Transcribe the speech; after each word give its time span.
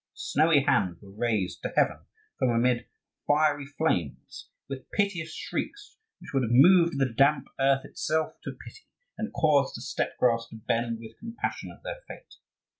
Snowy 0.15 0.63
hands 0.63 0.97
were 0.99 1.11
raised 1.11 1.61
to 1.61 1.71
heaven 1.75 1.99
from 2.39 2.49
amid 2.49 2.87
fiery 3.27 3.67
flames, 3.67 4.49
with 4.67 4.89
piteous 4.89 5.31
shrieks 5.31 5.95
which 6.17 6.31
would 6.33 6.41
have 6.41 6.49
moved 6.51 6.97
the 6.97 7.13
damp 7.15 7.45
earth 7.59 7.85
itself 7.85 8.33
to 8.45 8.57
pity 8.65 8.87
and 9.15 9.31
caused 9.31 9.77
the 9.77 9.81
steppe 9.81 10.17
grass 10.17 10.47
to 10.49 10.55
bend 10.55 10.97
with 10.99 11.19
compassion 11.19 11.69
at 11.69 11.83
their 11.83 12.01
fate. 12.07 12.33